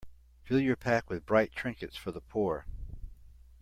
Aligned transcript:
Fill 0.43 0.59
your 0.59 0.75
pack 0.75 1.11
with 1.11 1.27
bright 1.27 1.51
trinkets 1.53 1.95
for 1.95 2.11
the 2.11 2.21
poor. 2.21 2.65